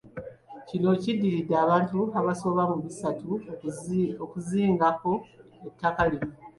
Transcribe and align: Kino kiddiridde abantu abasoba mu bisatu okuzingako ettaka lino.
Kino 0.67 0.89
kiddiridde 1.01 1.55
abantu 1.63 1.99
abasoba 2.19 2.61
mu 2.71 2.77
bisatu 2.85 3.29
okuzingako 4.23 5.11
ettaka 5.67 6.03
lino. 6.11 6.29